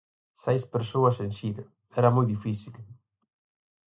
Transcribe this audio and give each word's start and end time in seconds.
Seis 0.43 0.63
persoas 0.73 1.17
en 1.25 1.31
xira..., 1.37 1.65
era 1.99 2.13
moi 2.15 2.25
difícil. 2.33 2.75